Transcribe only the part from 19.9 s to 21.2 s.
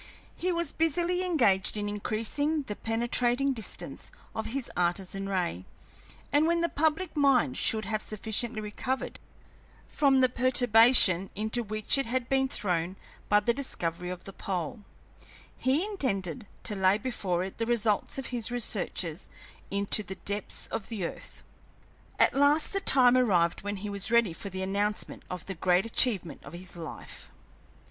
the depths of the